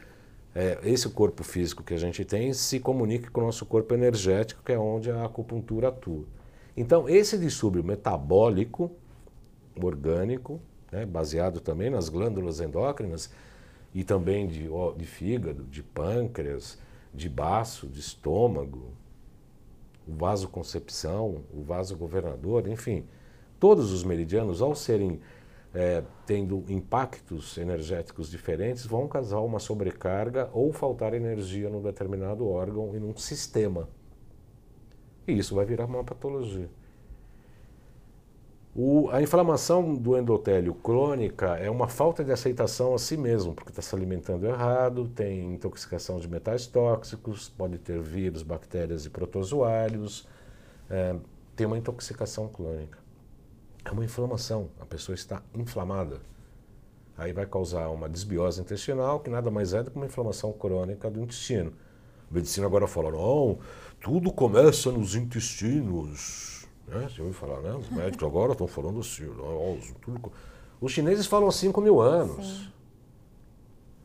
é, 0.54 0.78
esse 0.84 1.08
corpo 1.08 1.42
físico 1.42 1.82
que 1.82 1.92
a 1.92 1.98
gente 1.98 2.24
tem 2.24 2.52
se 2.52 2.78
comunique 2.78 3.28
com 3.32 3.40
o 3.40 3.44
nosso 3.46 3.66
corpo 3.66 3.92
energético, 3.94 4.62
que 4.64 4.70
é 4.70 4.78
onde 4.78 5.10
a 5.10 5.24
acupuntura 5.24 5.88
atua. 5.88 6.22
Então, 6.76 7.08
esse 7.08 7.36
distúrbio 7.36 7.82
metabólico, 7.82 8.92
orgânico, 9.74 10.60
né, 10.92 11.04
baseado 11.04 11.58
também 11.58 11.90
nas 11.90 12.08
glândulas 12.08 12.60
endócrinas 12.60 13.28
e 13.92 14.04
também 14.04 14.46
de, 14.46 14.68
de 14.96 15.04
fígado, 15.04 15.64
de 15.64 15.82
pâncreas, 15.82 16.78
de 17.12 17.28
baço, 17.28 17.88
de 17.88 17.98
estômago, 17.98 18.92
o 20.06 20.14
vasoconcepção, 20.14 21.42
o 21.52 21.64
vasogovernador, 21.64 22.68
enfim, 22.68 23.04
todos 23.58 23.90
os 23.90 24.04
meridianos, 24.04 24.62
ao 24.62 24.76
serem 24.76 25.18
é, 25.74 26.02
tendo 26.26 26.64
impactos 26.68 27.58
energéticos 27.58 28.30
diferentes, 28.30 28.86
vão 28.86 29.06
causar 29.06 29.40
uma 29.40 29.58
sobrecarga 29.58 30.48
ou 30.52 30.72
faltar 30.72 31.14
energia 31.14 31.68
num 31.68 31.82
determinado 31.82 32.48
órgão 32.48 32.94
e 32.94 32.98
num 32.98 33.16
sistema. 33.16 33.88
E 35.26 35.36
isso 35.36 35.54
vai 35.54 35.64
virar 35.64 35.84
uma 35.84 36.02
patologia. 36.02 36.70
O, 38.74 39.08
a 39.10 39.20
inflamação 39.20 39.94
do 39.94 40.16
endotélio 40.16 40.72
crônica 40.72 41.56
é 41.56 41.68
uma 41.68 41.88
falta 41.88 42.22
de 42.22 42.30
aceitação 42.30 42.94
a 42.94 42.98
si 42.98 43.16
mesmo, 43.16 43.52
porque 43.52 43.70
está 43.70 43.82
se 43.82 43.94
alimentando 43.94 44.46
errado, 44.46 45.08
tem 45.08 45.54
intoxicação 45.54 46.20
de 46.20 46.28
metais 46.28 46.66
tóxicos, 46.66 47.48
pode 47.48 47.76
ter 47.78 48.00
vírus, 48.00 48.42
bactérias 48.42 49.04
e 49.04 49.10
protozoários, 49.10 50.28
é, 50.88 51.16
tem 51.56 51.66
uma 51.66 51.76
intoxicação 51.76 52.46
crônica. 52.46 52.98
É 53.84 53.90
uma 53.90 54.04
inflamação, 54.04 54.70
a 54.80 54.86
pessoa 54.86 55.14
está 55.14 55.42
inflamada. 55.54 56.20
Aí 57.16 57.32
vai 57.32 57.46
causar 57.46 57.88
uma 57.88 58.08
desbiose 58.08 58.60
intestinal, 58.60 59.20
que 59.20 59.30
nada 59.30 59.50
mais 59.50 59.72
é 59.74 59.82
do 59.82 59.90
que 59.90 59.96
uma 59.96 60.06
inflamação 60.06 60.52
crônica 60.52 61.10
do 61.10 61.20
intestino. 61.20 61.72
A 62.30 62.34
medicina 62.34 62.66
agora 62.66 62.86
fala, 62.86 63.10
não, 63.10 63.58
tudo 64.00 64.32
começa 64.32 64.92
nos 64.92 65.14
intestinos 65.14 66.58
né? 66.88 67.08
Você 67.08 67.20
ouviu 67.20 67.34
falar, 67.34 67.60
né? 67.60 67.74
Os 67.74 67.88
médicos 67.90 68.26
agora 68.26 68.52
estão 68.52 68.66
falando 68.66 69.00
assim. 69.00 69.26
Tudo... 70.00 70.32
Os 70.80 70.92
chineses 70.92 71.26
falam 71.26 71.50
5 71.50 71.80
mil 71.80 72.00
anos. 72.00 72.46
Sim. 72.46 72.72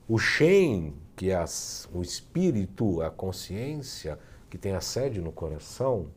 O 0.08 0.20
Shen, 0.20 0.94
que 1.15 1.30
é 1.32 1.36
as, 1.36 1.89
o 1.94 2.01
espírito, 2.01 3.01
a 3.01 3.10
consciência, 3.10 4.20
que 4.50 4.58
tem 4.58 4.74
a 4.74 4.82
sede 4.82 5.22
no 5.22 5.32
coração, 5.32 6.08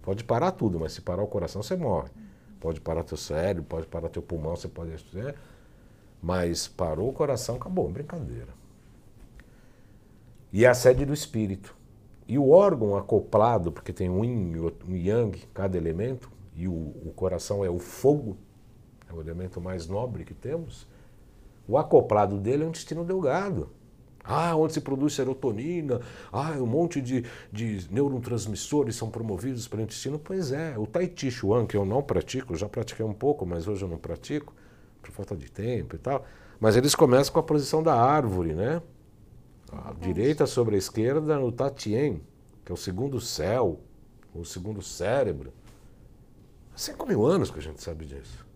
pode 0.00 0.24
parar 0.24 0.52
tudo, 0.52 0.80
mas 0.80 0.92
se 0.92 1.02
parar 1.02 1.22
o 1.22 1.26
coração, 1.26 1.62
você 1.62 1.76
morre. 1.76 2.10
Pode 2.62 2.80
parar 2.80 3.02
teu 3.02 3.16
cérebro, 3.16 3.64
pode 3.64 3.88
parar 3.88 4.08
teu 4.08 4.22
pulmão, 4.22 4.54
você 4.54 4.68
pode. 4.68 4.92
Mas 6.22 6.68
parou 6.68 7.08
o 7.08 7.12
coração, 7.12 7.56
acabou, 7.56 7.90
brincadeira. 7.90 8.54
E 10.52 10.64
é 10.64 10.68
a 10.68 10.74
sede 10.74 11.04
do 11.04 11.12
espírito. 11.12 11.74
E 12.28 12.38
o 12.38 12.50
órgão 12.50 12.96
acoplado, 12.96 13.72
porque 13.72 13.92
tem 13.92 14.08
um 14.08 14.24
yin 14.24 14.52
e 14.52 14.60
um 14.88 14.94
yang, 14.94 15.36
cada 15.52 15.76
elemento, 15.76 16.30
e 16.54 16.68
o, 16.68 16.72
o 16.72 17.12
coração 17.16 17.64
é 17.64 17.68
o 17.68 17.80
fogo, 17.80 18.36
é 19.10 19.12
o 19.12 19.20
elemento 19.20 19.60
mais 19.60 19.88
nobre 19.88 20.24
que 20.24 20.32
temos, 20.32 20.86
o 21.66 21.76
acoplado 21.76 22.38
dele 22.38 22.62
é 22.62 22.66
o 22.66 22.68
intestino 22.68 23.04
delgado. 23.04 23.70
Ah, 24.24 24.54
onde 24.56 24.74
se 24.74 24.80
produz 24.80 25.14
serotonina, 25.14 26.00
ah, 26.32 26.52
um 26.52 26.66
monte 26.66 27.00
de, 27.00 27.24
de 27.50 27.86
neurotransmissores 27.90 28.94
são 28.94 29.10
promovidos 29.10 29.66
pelo 29.66 29.82
intestino. 29.82 30.18
Pois 30.18 30.52
é, 30.52 30.78
o 30.78 30.86
Tai 30.86 31.12
Chi 31.14 31.30
Chuan, 31.30 31.66
que 31.66 31.76
eu 31.76 31.84
não 31.84 32.02
pratico, 32.02 32.56
já 32.56 32.68
pratiquei 32.68 33.04
um 33.04 33.12
pouco, 33.12 33.44
mas 33.44 33.66
hoje 33.66 33.82
eu 33.84 33.88
não 33.88 33.98
pratico, 33.98 34.54
por 35.00 35.10
falta 35.10 35.36
de 35.36 35.50
tempo 35.50 35.96
e 35.96 35.98
tal. 35.98 36.24
Mas 36.60 36.76
eles 36.76 36.94
começam 36.94 37.32
com 37.32 37.40
a 37.40 37.42
posição 37.42 37.82
da 37.82 37.94
árvore, 37.94 38.54
né? 38.54 38.80
A 39.72 39.92
direita 39.94 40.46
sobre 40.46 40.76
a 40.76 40.78
esquerda 40.78 41.38
no 41.38 41.50
Tatien, 41.50 42.22
que 42.64 42.70
é 42.70 42.74
o 42.74 42.78
segundo 42.78 43.20
céu, 43.20 43.80
o 44.34 44.44
segundo 44.44 44.80
cérebro. 44.82 45.52
Há 46.74 46.78
5 46.78 47.06
mil 47.06 47.26
anos 47.26 47.50
que 47.50 47.58
a 47.58 47.62
gente 47.62 47.82
sabe 47.82 48.04
disso. 48.04 48.46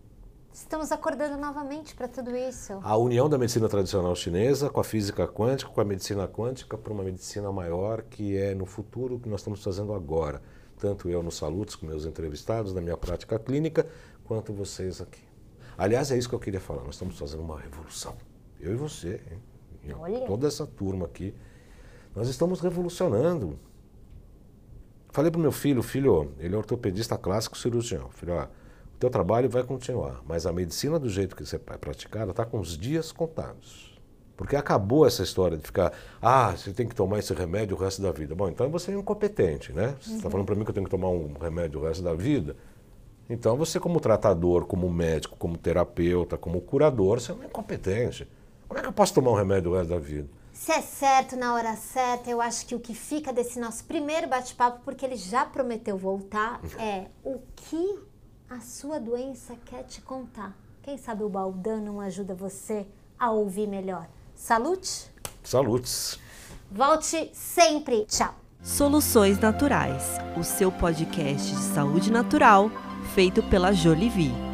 Estamos 0.57 0.91
acordando 0.91 1.37
novamente 1.37 1.93
para 1.93 2.07
tudo 2.07 2.35
isso. 2.35 2.73
A 2.81 2.97
união 2.97 3.29
da 3.29 3.37
medicina 3.37 3.69
tradicional 3.69 4.15
chinesa 4.15 4.71
com 4.71 4.79
a 4.79 4.83
física 4.83 5.27
quântica, 5.27 5.69
com 5.69 5.79
a 5.79 5.85
medicina 5.85 6.27
quântica, 6.27 6.75
para 6.75 6.91
uma 6.91 7.03
medicina 7.03 7.51
maior 7.51 8.01
que 8.01 8.35
é 8.35 8.55
no 8.55 8.65
futuro 8.65 9.19
que 9.19 9.29
nós 9.29 9.41
estamos 9.41 9.63
fazendo 9.63 9.93
agora. 9.93 10.41
Tanto 10.79 11.09
eu 11.11 11.21
no 11.21 11.31
Salutos, 11.31 11.75
com 11.75 11.85
meus 11.85 12.05
entrevistados, 12.05 12.73
na 12.73 12.81
minha 12.81 12.97
prática 12.97 13.37
clínica, 13.37 13.87
quanto 14.25 14.51
vocês 14.51 14.99
aqui. 14.99 15.21
Aliás, 15.77 16.11
é 16.11 16.17
isso 16.17 16.27
que 16.27 16.33
eu 16.33 16.39
queria 16.39 16.59
falar. 16.59 16.83
Nós 16.83 16.95
estamos 16.95 17.19
fazendo 17.19 17.43
uma 17.43 17.59
revolução. 17.59 18.15
Eu 18.59 18.73
e 18.73 18.75
você. 18.75 19.21
Hein? 19.85 20.25
Toda 20.25 20.47
essa 20.47 20.65
turma 20.65 21.05
aqui. 21.05 21.35
Nós 22.15 22.27
estamos 22.29 22.61
revolucionando. 22.61 23.59
Falei 25.11 25.29
para 25.29 25.37
o 25.37 25.41
meu 25.41 25.51
filho, 25.51 25.83
filho, 25.83 26.31
ele 26.39 26.55
é 26.55 26.57
ortopedista 26.57 27.15
clássico 27.15 27.55
cirurgião. 27.55 28.09
Filho, 28.09 28.33
ó, 28.33 28.47
o 28.97 28.99
teu 28.99 29.11
trabalho 29.11 29.47
vai 29.47 29.63
continuar, 29.63 30.23
mas 30.25 30.47
a 30.47 30.51
medicina 30.51 30.97
do 30.97 31.07
jeito 31.07 31.35
que 31.35 31.45
você 31.45 31.59
vai 31.59 31.77
praticar, 31.77 32.27
está 32.27 32.43
com 32.43 32.59
os 32.59 32.75
dias 32.75 33.11
contados. 33.11 33.95
Porque 34.35 34.55
acabou 34.55 35.05
essa 35.05 35.21
história 35.21 35.55
de 35.55 35.63
ficar, 35.63 35.93
ah, 36.19 36.55
você 36.57 36.73
tem 36.73 36.87
que 36.87 36.95
tomar 36.95 37.19
esse 37.19 37.31
remédio 37.31 37.77
o 37.77 37.79
resto 37.79 38.01
da 38.01 38.11
vida. 38.11 38.33
Bom, 38.33 38.49
então 38.49 38.71
você 38.71 38.91
é 38.91 38.95
incompetente, 38.95 39.71
né? 39.71 39.95
Você 40.01 40.15
está 40.15 40.25
uhum. 40.25 40.31
falando 40.31 40.45
para 40.47 40.55
mim 40.55 40.63
que 40.63 40.71
eu 40.71 40.73
tenho 40.73 40.85
que 40.85 40.89
tomar 40.89 41.09
um 41.09 41.31
remédio 41.39 41.79
o 41.79 41.83
resto 41.83 42.03
da 42.03 42.15
vida. 42.15 42.55
Então 43.29 43.55
você, 43.55 43.79
como 43.79 43.99
tratador, 43.99 44.65
como 44.65 44.89
médico, 44.89 45.37
como 45.37 45.59
terapeuta, 45.59 46.35
como 46.35 46.59
curador, 46.59 47.19
você 47.19 47.31
é 47.31 47.35
um 47.35 47.43
incompetente. 47.43 48.27
Como 48.67 48.79
é 48.79 48.81
que 48.81 48.89
eu 48.89 48.93
posso 48.93 49.13
tomar 49.13 49.29
um 49.29 49.35
remédio 49.35 49.71
o 49.71 49.75
resto 49.75 49.89
da 49.89 49.99
vida? 49.99 50.27
Se 50.53 50.71
é 50.71 50.81
certo 50.81 51.35
na 51.35 51.53
hora 51.53 51.75
certa, 51.75 52.31
eu 52.31 52.41
acho 52.41 52.65
que 52.65 52.73
o 52.73 52.79
que 52.79 52.95
fica 52.95 53.31
desse 53.31 53.59
nosso 53.59 53.83
primeiro 53.85 54.27
bate-papo, 54.27 54.81
porque 54.83 55.05
ele 55.05 55.17
já 55.17 55.45
prometeu 55.45 55.95
voltar, 55.99 56.59
é 56.81 57.05
o 57.23 57.39
que 57.55 57.99
a 58.49 58.59
sua 58.59 58.99
doença 58.99 59.55
quer 59.65 59.83
te 59.83 60.01
contar. 60.01 60.55
Quem 60.81 60.97
sabe 60.97 61.23
o 61.23 61.29
Baldan 61.29 61.81
não 61.81 61.99
ajuda 61.99 62.33
você 62.33 62.87
a 63.19 63.31
ouvir 63.31 63.67
melhor. 63.67 64.07
Salute? 64.35 65.11
Salutes. 65.43 66.17
Volte 66.71 67.29
sempre. 67.33 68.05
Tchau. 68.05 68.33
Soluções 68.61 69.39
Naturais, 69.39 70.17
o 70.37 70.43
seu 70.43 70.71
podcast 70.71 71.51
de 71.51 71.61
saúde 71.61 72.11
natural 72.11 72.69
feito 73.13 73.41
pela 73.43 73.71
Jolivie. 73.71 74.46